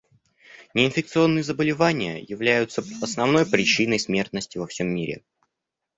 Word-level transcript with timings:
Неинфекционные 0.73 1.43
заболевания 1.43 2.19
являются 2.23 2.81
основной 3.03 3.45
причиной 3.45 3.99
смертности 3.99 4.57
во 4.57 4.65
всем 4.65 4.87
мире. 4.87 5.21